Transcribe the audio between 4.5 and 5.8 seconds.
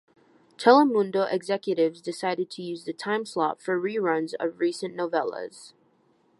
recent Novelas.